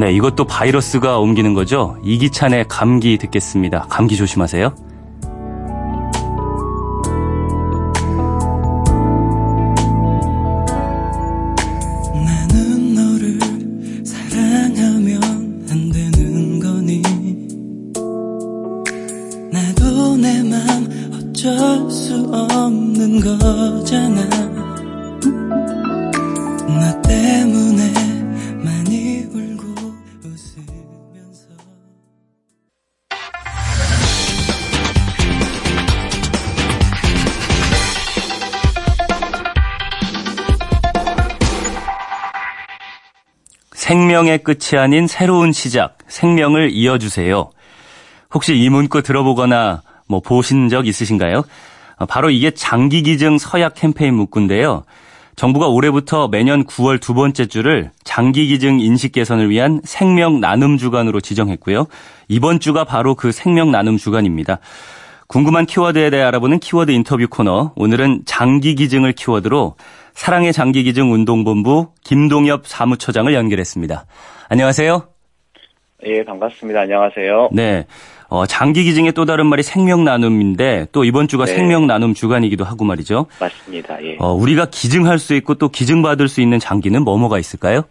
[0.00, 1.96] 네, 이것도 바이러스가 옮기는 거죠.
[2.02, 3.86] 이기찬의 감기 듣겠습니다.
[3.88, 4.74] 감기 조심하세요.
[43.74, 47.50] 생명의 끝이 아닌 새로운 시작, 생명을 이어주세요.
[48.32, 51.44] 혹시 이 문구 들어보거나 뭐 보신 적 있으신가요?
[51.96, 54.84] 어, 바로 이게 장기 기증 서약 캠페인 문구인데요.
[55.36, 61.20] 정부가 올해부터 매년 9월 두 번째 주를 장기 기증 인식 개선을 위한 생명 나눔 주간으로
[61.20, 61.86] 지정했고요.
[62.28, 64.60] 이번 주가 바로 그 생명 나눔 주간입니다.
[65.26, 67.72] 궁금한 키워드에 대해 알아보는 키워드 인터뷰 코너.
[67.74, 69.74] 오늘은 장기 기증을 키워드로
[70.12, 74.06] 사랑의 장기 기증 운동본부 김동엽 사무처장을 연결했습니다.
[74.48, 75.08] 안녕하세요.
[76.06, 76.80] 예, 반갑습니다.
[76.82, 77.48] 안녕하세요.
[77.52, 77.86] 네.
[78.34, 81.54] 어, 장기 기증의 또 다른 말이 생명 나눔인데 또 이번 주가 네.
[81.54, 83.26] 생명 나눔 주간이기도 하고 말이죠.
[83.38, 84.02] 맞습니다.
[84.02, 84.16] 예.
[84.18, 87.82] 어, 우리가 기증할 수 있고 또 기증받을 수 있는 장기는 뭐뭐가 있을까요?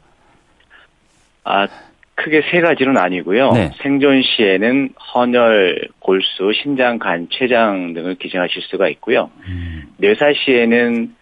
[1.45, 1.67] 아,
[2.15, 3.51] 크게 세 가지는 아니고요.
[3.51, 3.71] 네.
[3.81, 9.31] 생존 시에는 헌혈, 골수, 신장, 간, 췌장 등을 기증하실 수가 있고요.
[9.47, 9.83] 음.
[9.97, 11.15] 뇌사 시에는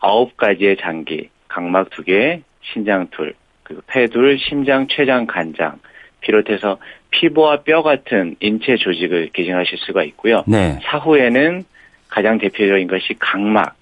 [0.00, 2.40] 아홉 가지의 장기, 각막 두 개,
[2.72, 5.78] 신장 둘, 그리고 폐 둘, 심장, 췌장, 간장
[6.22, 6.78] 비롯해서
[7.12, 10.42] 피부와 뼈 같은 인체 조직을 기증하실 수가 있고요.
[10.46, 10.80] 네.
[10.84, 11.64] 사후에는
[12.08, 13.74] 가장 대표적인 것이 각막,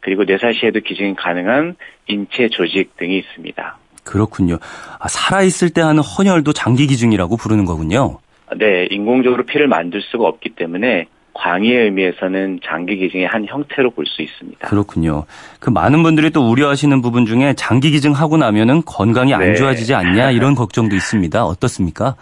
[0.00, 1.76] 그리고 뇌사시에도 기증이 가능한
[2.08, 3.78] 인체 조직 등이 있습니다.
[4.04, 4.58] 그렇군요.
[4.98, 8.18] 아, 살아있을 때 하는 헌혈도 장기 기증이라고 부르는 거군요.
[8.56, 14.20] 네, 인공적으로 피를 만들 수가 없기 때문에 광의의 의미에서는 장기 기증의 한 형태로 볼 수
[14.20, 14.68] 있습니다.
[14.68, 15.24] 그렇군요.
[15.60, 19.54] 그 많은 분들이 또 우려하시는 부분 중에 장기 기증하고 나면은 건강이 안 네.
[19.54, 21.42] 좋아지지 않냐 이런 걱정도 있습니다.
[21.44, 22.16] 어떻습니까?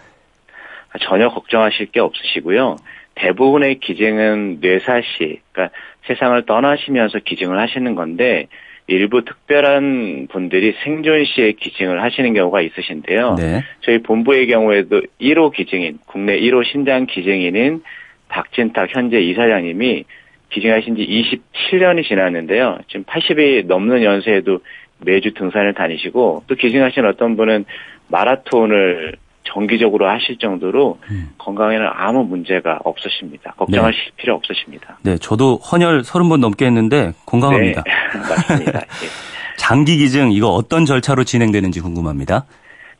[0.98, 2.76] 전혀 걱정하실 게 없으시고요.
[3.14, 5.76] 대부분의 기증은 뇌사시, 그러니까
[6.06, 8.46] 세상을 떠나시면서 기증을 하시는 건데
[8.86, 13.36] 일부 특별한 분들이 생존 시에 기증을 하시는 경우가 있으신데요.
[13.36, 13.62] 네.
[13.82, 17.82] 저희 본부의 경우에도 1호 기증인, 국내 1호 신장 기증인인
[18.28, 20.04] 박진탁 현재 이사장님이
[20.50, 22.78] 기증하신 지 27년이 지났는데요.
[22.88, 24.58] 지금 80이 넘는 연세에도
[25.04, 27.64] 매주 등산을 다니시고 또 기증하신 어떤 분은
[28.08, 29.14] 마라톤을
[29.52, 31.30] 정기적으로 하실 정도로 음.
[31.38, 33.52] 건강에는 아무 문제가 없으십니다.
[33.56, 34.10] 걱정하실 네.
[34.16, 34.98] 필요 없으십니다.
[35.02, 37.82] 네, 저도 헌혈 30번 넘게 했는데 건강합니다.
[37.84, 38.80] 네, 맞습니다.
[38.80, 39.30] 예.
[39.56, 42.46] 장기 기증 이거 어떤 절차로 진행되는지 궁금합니다.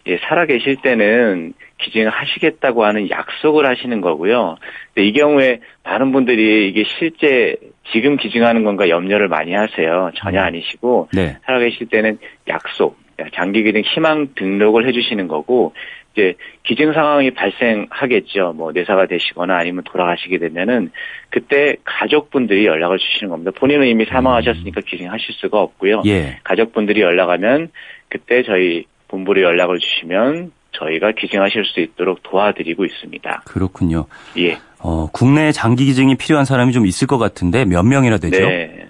[0.07, 4.57] 예, 살아 계실 때는 기증을 하시겠다고 하는 약속을 하시는 거고요.
[4.95, 7.57] 근데 이 경우에 많은 분들이 이게 실제
[7.93, 10.11] 지금 기증하는 건가 염려를 많이 하세요.
[10.17, 10.47] 전혀 음.
[10.47, 11.37] 아니시고 네.
[11.45, 12.99] 살아계실 때는 약속,
[13.35, 15.75] 장기 기증 희망 등록을 해주시는 거고
[16.13, 18.55] 이제 기증 상황이 발생하겠죠.
[18.57, 20.91] 뭐 내사가 되시거나 아니면 돌아가시게 되면은
[21.31, 23.53] 그때 가족분들이 연락을 주시는 겁니다.
[23.55, 26.03] 본인은 이미 사망하셨으니까 기증하실 수가 없고요.
[26.07, 26.39] 예.
[26.43, 27.69] 가족분들이 연락하면
[28.09, 33.43] 그때 저희 본부로 연락을 주시면 저희가 기증하실 수 있도록 도와드리고 있습니다.
[33.47, 34.07] 그렇군요.
[34.39, 34.59] 예.
[34.79, 38.49] 어, 국내 장기 기증이 필요한 사람이 좀 있을 것 같은데 몇 명이나 되죠?
[38.49, 38.87] 네.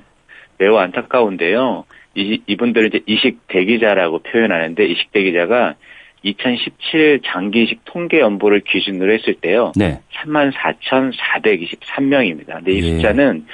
[0.58, 1.84] 매우 안타까운데요.
[2.14, 5.74] 이, 이분들을 이제 이식 대기자라고 표현하는데 이식 대기자가
[6.22, 9.72] 2017 장기 이식 통계 연보를 기준으로 했을 때요.
[9.76, 10.00] 네.
[10.24, 12.54] 34,423명입니다.
[12.56, 12.82] 근데 이 예.
[12.94, 13.46] 숫자는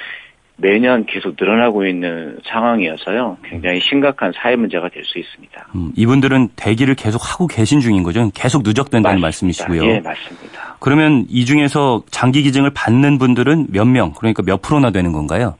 [0.59, 3.37] 매년 계속 늘어나고 있는 상황이어서요.
[3.45, 5.67] 굉장히 심각한 사회 문제가 될 수 있습니다.
[5.75, 8.31] 음, 이분들은 대기를 계속 하고 계신 중인 거죠?
[8.33, 9.65] 계속 누적된다는 맞습니다.
[9.67, 9.93] 말씀이시고요.
[9.93, 10.77] 예, 맞습니다.
[10.79, 15.55] 그러면 이 중에서 장기 기증을 받는 분들은 몇 명, 그러니까 몇 프로나 되는 건가요?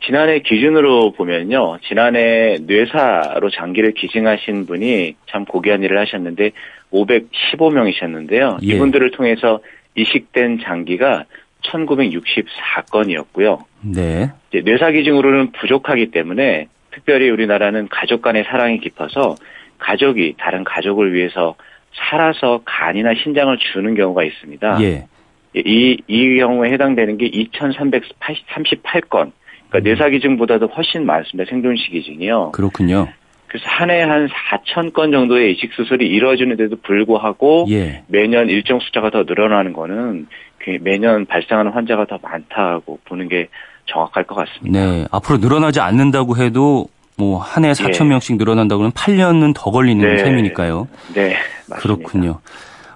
[0.00, 1.78] 지난해 기준으로 보면요.
[1.86, 6.50] 지난해 뇌사로 장기를 기증하신 분이 참 고귀한 일을 하셨는데
[6.92, 8.58] 515명이셨는데요.
[8.62, 8.74] 예.
[8.74, 9.60] 이분들을 통해서
[9.94, 11.24] 이식된 장기가
[11.62, 13.64] 1964건이었고요.
[13.82, 14.30] 네.
[14.52, 19.36] 뇌사 기증으로는 부족하기 때문에 특별히 우리나라는 가족 간의 사랑이 깊어서
[19.78, 21.54] 가족이 다른 가족을 위해서
[21.94, 24.82] 살아서 간이나 신장을 주는 경우가 있습니다.
[24.82, 25.06] 예.
[25.54, 29.32] 이, 이 경우에 해당되는 게 2,338건.
[29.72, 29.82] 그러니까 음.
[29.84, 31.48] 뇌사 기증보다도 훨씬 많습니다.
[31.50, 32.52] 생존시 기증이요.
[32.52, 33.08] 그렇군요.
[33.48, 38.02] 그래서 한 해 한 4천 건 정도의 이식 수술이 이루어지는데도 불구하고 예.
[38.06, 40.26] 매년 일정 숫자가 더 늘어나는 거는
[40.58, 43.48] 그 매년 발생하는 환자가 더 많다고 보는 게
[43.86, 44.78] 정확할 것 같습니다.
[44.78, 46.86] 네, 앞으로 늘어나지 않는다고 해도
[47.18, 48.08] 뭐 한 해 4천 예.
[48.08, 50.18] 명씩 늘어난다고 하면 8년은 더 걸리는 네.
[50.24, 50.88] 셈이니까요.
[51.14, 51.36] 네,
[51.68, 51.76] 맞습니다.
[51.76, 52.40] 그렇군요.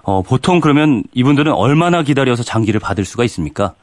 [0.01, 3.75] 어, 보통 그러면 이분들은 얼마나 기다려서 장기를 받을 수가 있습니까?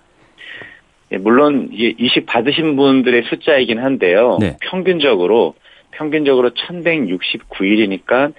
[1.14, 4.38] 네, 물론 이식 받으신 분들의 숫자이긴 한데요.
[4.40, 4.57] 네.
[4.62, 5.55] 평균적으로
[5.92, 8.33] 평균적으로 1169일이니까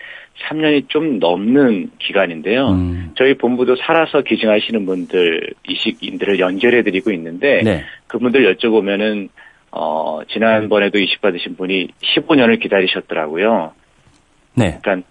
[0.50, 2.68] 3년이 좀 넘는 기간인데요.
[2.72, 3.12] 음.
[3.16, 7.84] 저희 본부도 살아서 기증하시는 분들 이식인들을 연결해 드리고 있는데 네.
[8.08, 9.30] 그분들 여쭤보면은
[9.72, 13.72] 어 지난번에도 이식 받으신 분이 15년을 기다리셨더라고요.
[14.56, 14.80] 네.
[14.82, 15.08] 그러니까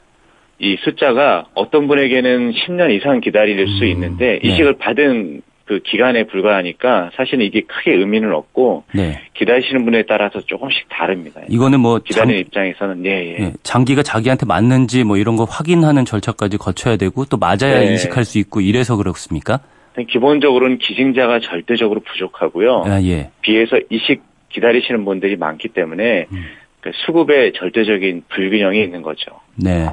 [0.59, 3.88] 이 숫자가 어떤 분에게는 10년 이상 기다릴 수 음.
[3.88, 4.79] 있는데 이식을 네.
[4.79, 5.42] 받은
[5.75, 9.21] 그 기간에 불과하니까 사실은 이게 크게 의미는 없고 네.
[9.35, 11.41] 기다리시는 분에 따라서 조금씩 다릅니다.
[11.49, 13.39] 이거는 뭐 기다리는 장, 입장에서는 예, 예.
[13.39, 17.87] 네, 장기가 자기한테 맞는지 뭐 이런 거 확인하는 절차까지 거쳐야 되고 또 맞아야 네.
[17.87, 19.59] 인식할 수 있고 이래서 그렇습니까?
[20.09, 22.85] 기본적으로는 기증자가 절대적으로 부족하고요.
[22.87, 23.31] 아, 예.
[23.43, 26.45] 비해서 이식 기다리시는 분들이 많기 때문에 음.
[26.81, 29.41] 그 수급에 절대적인 불균형이 있는 거죠.
[29.57, 29.89] 네.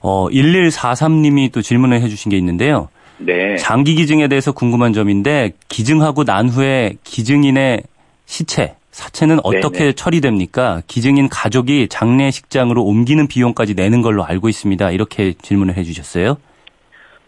[0.00, 2.88] 어, 1143님이 또 질문을 해주신 게 있는데요.
[3.24, 3.56] 네.
[3.56, 7.82] 장기 기증에 대해서 궁금한 점인데 기증하고 난 후에 기증인의
[8.26, 9.92] 시체 사체는 어떻게 네네.
[9.92, 10.82] 처리됩니까?
[10.86, 14.90] 기증인 가족이 장례식장으로 옮기는 비용까지 내는 걸로 알고 있습니다.
[14.90, 16.36] 이렇게 질문을 해주셨어요.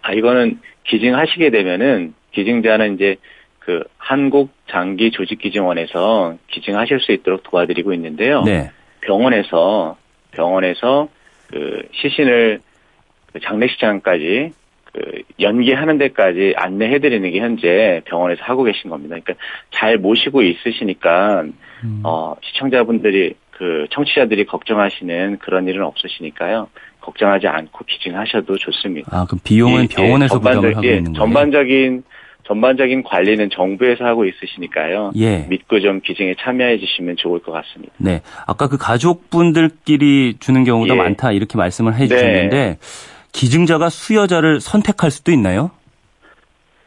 [0.02, 3.16] 아 이거는 기증하시게 되면은 기증자는 이제
[3.58, 8.42] 그 한국 장기 조직 기증원에서 기증하실 수 있도록 도와드리고 있는데요.
[8.42, 8.70] 네.
[9.00, 9.96] 병원에서
[10.32, 11.08] 병원에서
[11.50, 12.60] 그 시신을
[13.32, 14.63] 그 장례식장까지 그
[15.40, 19.16] 연기하는 데까지 안내해 드리는 게 현재 병원에서 하고 계신 겁니다.
[19.22, 19.34] 그러니까
[19.70, 21.44] 잘 모시고 있으시니까
[21.82, 22.00] 음.
[22.04, 26.68] 어, 시청자분들이 그 청취자들이 걱정하시는 그런 일은 없으시니까요.
[27.00, 29.08] 걱정하지 않고 기증하셔도 좋습니다.
[29.12, 31.18] 아 그럼 비용은 예, 병원에서 예, 부담을 하고 있는 거예요?
[31.18, 32.02] 전반적인
[32.46, 35.12] 전반적인 관리는 정부에서 하고 있으시니까요.
[35.16, 35.46] 예.
[35.48, 37.92] 믿고 좀 기증에 참여해 주시면 좋을 것 같습니다.
[37.98, 38.20] 네.
[38.46, 40.98] 아까 그 가족분들끼리 주는 경우도 예.
[40.98, 42.78] 많다 이렇게 말씀을 해 주셨는데 네.
[43.34, 45.72] 기증자가 수여자를 선택할 수도 있나요?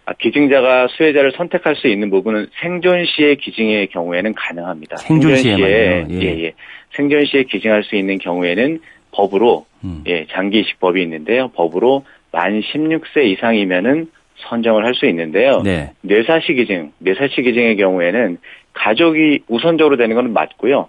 [0.06, 4.96] 아, 기증자가 수혜자를 선택할 수 있는 부분은 생존 시의 기증의 경우에는 가능합니다.
[4.96, 6.06] 생존 시에 예.
[6.10, 6.54] 예, 예.
[6.96, 8.80] 생존 시에 기증할 수 있는 경우에는
[9.12, 10.04] 법으로 음.
[10.08, 11.50] 예, 장기 이식법이 있는데요.
[11.50, 14.10] 법으로 만 16세 이상이면은
[14.50, 15.62] 선정을 할 수 있는데요.
[15.64, 15.92] 네.
[16.02, 18.38] 뇌사시 기증, 뇌사시 기증의 경우에는
[18.74, 20.88] 가족이 우선적으로 되는 것은 맞고요.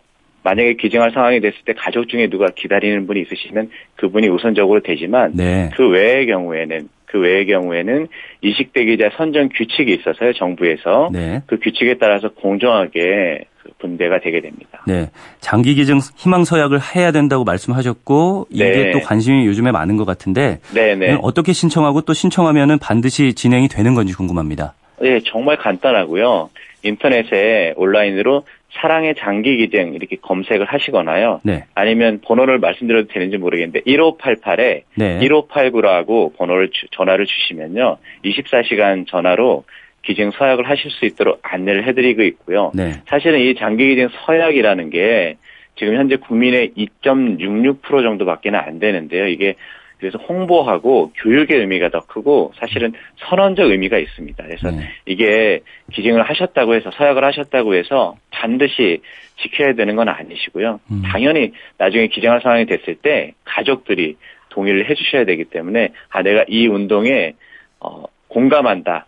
[0.49, 5.69] 만약에 기증할 상황이 됐을 때 가족 중에 누가 기다리는 분이 있으시면 그분이 우선적으로 되지만 네.
[5.77, 8.09] 그 외의 경우에는 그 외의 경우에는
[8.41, 11.43] 이식대기자 선정 규칙이 있어서요 정부에서 네.
[11.47, 14.83] 그 규칙에 따라서 공정하게 그 분배가 되게 됩니다.
[14.87, 18.91] 네, 장기 기증 희망 서약을 해야 된다고 말씀하셨고 이게 네.
[18.93, 21.19] 또 관심이 요즘에 많은 것 같은데 네, 네.
[21.21, 24.75] 어떻게 신청하고 또 신청하면은 반드시 진행이 되는 건지 궁금합니다.
[25.01, 26.51] 네, 정말 간단하고요.
[26.83, 31.41] 인터넷에 온라인으로 사랑의 장기 기증 이렇게 검색을 하시거나요.
[31.43, 31.65] 네.
[31.75, 35.19] 아니면 번호를 말씀드려도 되는지 모르겠는데 1588에 네.
[35.21, 37.99] 1589라고 번호를 주, 전화를 주시면요.
[38.25, 39.65] 24시간 전화로
[40.03, 42.71] 기증 서약을 하실 수 있도록 안내를 해드리고 있고요.
[42.75, 42.93] 네.
[43.07, 45.37] 사실은 이 장기 기증 서약이라는 게
[45.77, 49.27] 지금 현재 국민의 2.66% 정도밖에 안 되는데요.
[49.27, 49.55] 이게
[49.99, 52.93] 그래서 홍보하고 교육의 의미가 더 크고 사실은
[53.29, 54.45] 선언적 의미가 있습니다.
[54.45, 54.89] 그래서 네.
[55.07, 55.61] 이게
[55.93, 59.01] 기증을 하셨다고 해서 서약을 하셨다고 해서 반드시
[59.43, 60.81] 지켜야 되는 건 아니시고요.
[60.91, 61.03] 음.
[61.05, 64.17] 당연히 나중에 기증할 상황이 됐을 때 가족들이
[64.51, 67.35] 동의를 해주셔야 되기 때문에 아 내가 이 운동에
[67.81, 69.07] 어, 공감한다,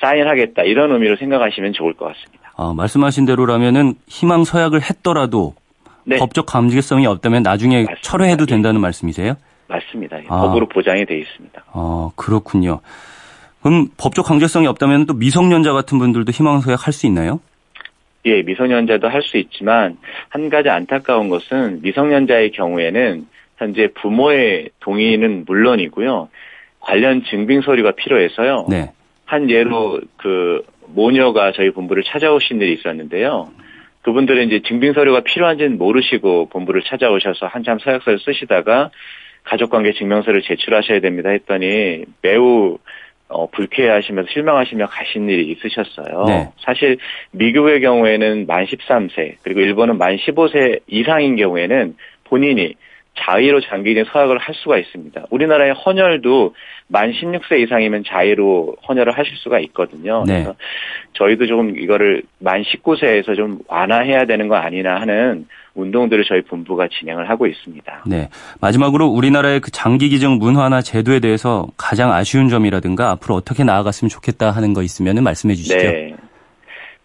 [0.00, 2.52] 사인하겠다 이런 의미로 생각하시면 좋을 것 같습니다.
[2.56, 5.54] 아, 말씀하신 대로라면은 희망 서약을 했더라도
[6.04, 6.16] 네.
[6.16, 8.00] 법적 감지성이 없다면 나중에 맞습니다.
[8.02, 9.36] 철회해도 된다는 말씀이세요?
[9.70, 10.18] 맞습니다.
[10.28, 10.40] 아.
[10.42, 11.62] 법으로 보장이 돼 있습니다.
[11.72, 12.80] 아, 그렇군요.
[13.62, 17.40] 그럼 법적 강제성이 없다면 또 미성년자 같은 분들도 희망서약 할 수 있나요?
[18.26, 19.96] 예, 미성년자도 할 수 있지만
[20.28, 26.28] 한 가지 안타까운 것은 미성년자의 경우에는 현재 부모의 동의는 물론이고요.
[26.80, 28.66] 관련 증빙 서류가 필요해서요.
[28.68, 28.90] 네.
[29.26, 33.50] 한 예로 그 모녀가 저희 본부를 찾아오신 일이 있었는데요.
[34.02, 38.90] 그분들은 이제 증빙 서류가 필요한지는 모르시고 본부를 찾아오셔서 한참 서약서를 쓰시다가
[39.44, 42.78] 가족관계 증명서를 제출하셔야 됩니다 했더니 매우
[43.30, 46.24] 어, 불쾌해하시면서 실망하시며 가신 일이 있으셨어요.
[46.26, 46.48] 네.
[46.58, 46.98] 사실
[47.30, 52.74] 미국의 경우에는 만 13세 그리고 일본은 만 15세 이상인 경우에는 본인이
[53.14, 55.26] 자의로 장기인 서약을 할 수가 있습니다.
[55.30, 56.54] 우리나라의 헌혈도
[56.88, 60.24] 만 16세 이상이면 자의로 헌혈을 하실 수가 있거든요.
[60.26, 60.34] 네.
[60.34, 60.54] 그래서
[61.14, 67.28] 저희도 조금 이거를 만 19세에서 좀 완화해야 되는 거 아니나 하는 운동들을 저희 본부가 진행을
[67.28, 68.04] 하고 있습니다.
[68.06, 68.28] 네.
[68.60, 74.50] 마지막으로 우리나라의 그 장기 기증 문화나 제도에 대해서 가장 아쉬운 점이라든가 앞으로 어떻게 나아갔으면 좋겠다
[74.50, 75.76] 하는 거 있으면 말씀해 주시죠.
[75.76, 76.14] 네.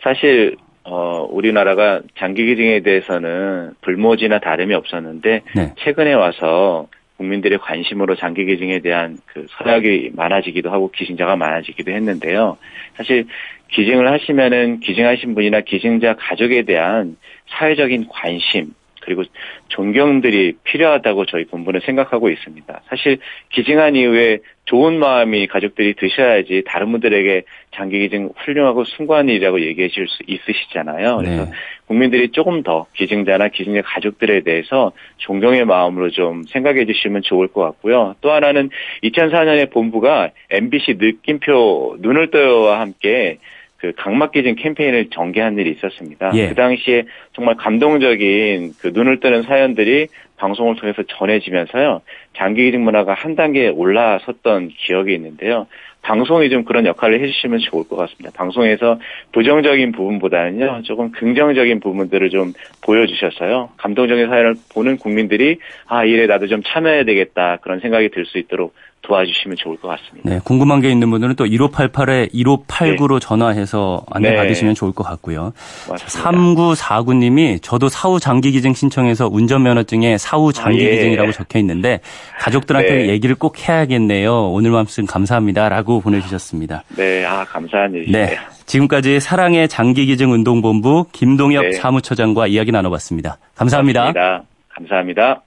[0.01, 5.73] 사실 어, 우리나라가 장기 기증에 대해서는 불모지나 다름이 없었는데 네.
[5.79, 12.57] 최근에 와서 국민들의 관심으로 장기 기증에 대한 그 서약이 많아지기도 하고 기증자가 많아지기도 했는데요.
[12.95, 13.25] 사실
[13.69, 18.73] 기증을 하시면은 기증하신 분이나 기증자 가족에 대한 사회적인 관심
[19.05, 19.23] 그리고
[19.69, 22.81] 존경들이 필요하다고 저희 본부는 생각하고 있습니다.
[22.87, 23.19] 사실
[23.51, 27.43] 기증한 이후에 좋은 마음이 가족들이 드셔야지 다른 분들에게
[27.75, 31.17] 장기 기증 훌륭하고 숭고한 일이라고 얘기해 줄수 있으시잖아요.
[31.17, 31.51] 그래서 네.
[31.85, 38.15] 국민들이 조금 더 기증자나 기증자 가족들에 대해서 존경의 마음으로 좀 생각해 주시면 좋을 것 같고요.
[38.21, 38.71] 또 하나는
[39.03, 43.37] 2004년에 본부가 MBC 느낌표 눈을 떠요와 함께
[43.77, 46.31] 그 각막기증 캠페인을 전개한 일이 있었습니다.
[46.35, 46.49] 예.
[46.49, 50.07] 그 당시에 정말 감동적인 그 눈을 뜨는 사연들이
[50.37, 52.01] 방송을 통해서 전해지면서요.
[52.35, 55.67] 장기기증 문화가 한 단계 올라섰던 기억이 있는데요.
[56.01, 58.29] 방송이 좀 그런 역할을 해주시면 좋을 것 같습니다.
[58.35, 58.99] 방송에서
[59.31, 63.69] 부정적인 부분보다는요, 조금 긍정적인 부분들을 좀 보여주셨어요.
[63.77, 65.57] 감동적인 사연을 보는 국민들이,
[65.87, 68.75] 아, 이래 나도 좀 참여해야 되겠다, 그런 생각이 들 수 있도록
[69.07, 70.29] 도와주시면 좋을 것 같습니다.
[70.29, 73.19] 네, 궁금한 게 있는 분들은 또 1588에 1589로 네.
[73.19, 74.35] 전화해서 안내 네.
[74.35, 75.53] 받으시면 좋을 것 같고요.
[75.89, 76.31] 맞습니다.
[76.31, 80.91] 3949님이 저도 사후 장기 기증 신청해서 운전면허증에 사후 장기 아, 예.
[80.91, 81.99] 기증이라고 적혀 있는데
[82.39, 83.07] 가족들한테 네.
[83.09, 84.51] 얘기를 꼭 해야겠네요.
[84.51, 86.83] 오늘 말씀 감사합니다라고 보내주셨습니다.
[86.97, 88.25] 네, 아 감사한 일이네요.
[88.25, 88.37] 네.
[88.65, 91.71] 지금까지 사랑의 장기 기증 운동본부 김동엽 네.
[91.73, 93.37] 사무처장과 이야기 나눠봤습니다.
[93.55, 94.13] 감사합니다.
[94.13, 94.43] 감사합니다.
[94.69, 95.44] 감사합니다.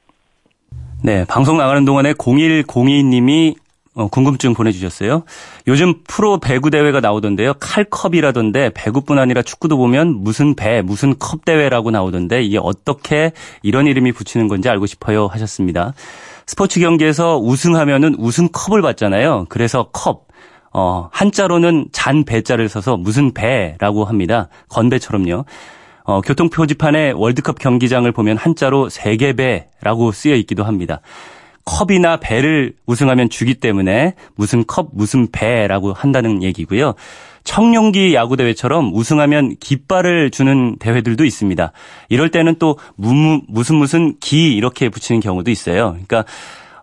[1.02, 3.54] 네, 방송 나가는 동안에 0102님이
[3.94, 5.24] 어, 궁금증 보내주셨어요.
[5.66, 7.54] 요즘 프로 배구 대회가 나오던데요.
[7.54, 13.32] 칼컵이라던데 배구뿐 아니라 축구도 보면 무슨 배, 무슨 컵 대회라고 나오던데 이게 어떻게
[13.62, 15.94] 이런 이름이 붙이는 건지 알고 싶어요 하셨습니다.
[16.46, 19.46] 스포츠 경기에서 우승하면은 우승컵을 받잖아요.
[19.48, 20.26] 그래서 컵.
[20.72, 24.48] 어, 한자로는 잔 배자를 써서 무슨 배라고 합니다.
[24.68, 25.44] 건배처럼요.
[26.08, 31.02] 어, 교통 표지판에 월드컵 경기장을 보면 한자로 세계배라고 쓰여 있기도 합니다.
[31.66, 36.94] 컵이나 배를 우승하면 주기 때문에 무슨 컵 무슨 배라고 한다는 얘기고요.
[37.44, 41.72] 청룡기 야구대회처럼 우승하면 깃발을 주는 대회들도 있습니다.
[42.08, 45.90] 이럴 때는 또 무, 무슨 무슨 기 이렇게 붙이는 경우도 있어요.
[45.90, 46.24] 그러니까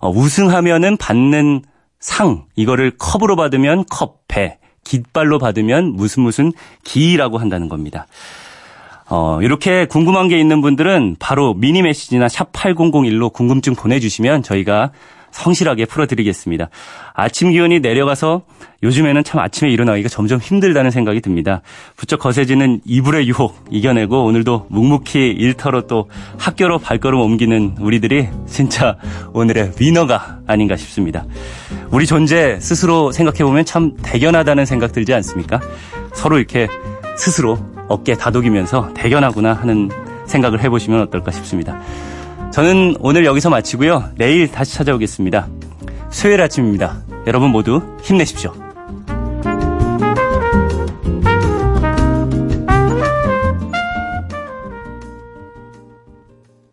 [0.02, 1.64] 어, 우승하면은 받는
[2.00, 6.52] 상 이거를 컵으로 받으면 컵, 배, 깃발로 받으면 무슨 무슨
[6.84, 8.06] 기라고 한다는 겁니다.
[9.08, 14.91] 어, 이렇게 궁금한 게 있는 분들은 바로 미니 메시지나 샵 8001로 궁금증 보내주시면 저희가
[15.36, 16.70] 성실하게 풀어드리겠습니다.
[17.13, 18.43] 아침 기온이 내려가서
[18.84, 21.62] 요즘에는 참 아침에 일어나기가 점점 힘들다는 생각이 듭니다.
[21.97, 28.95] 부쩍 거세지는 이불의 유혹 이겨내고 오늘도 묵묵히 일터로 또 학교로 발걸음 옮기는 우리들이 진짜
[29.34, 31.26] 오늘의 위너가 아닌가 싶습니다.
[31.91, 35.60] 우리 존재 스스로 생각해보면 참 대견하다는 생각 들지 않습니까?
[36.14, 36.68] 서로 이렇게
[37.18, 39.90] 스스로 어깨 다독이면서 대견하구나 하는
[40.26, 41.80] 생각을 해보시면 어떨까 싶습니다.
[42.52, 44.12] 저는 오늘 여기서 마치고요.
[44.18, 45.48] 내일 다시 찾아오겠습니다.
[46.10, 46.98] 수요일 아침입니다.
[47.28, 48.64] 여러분 모두 힘내십시오.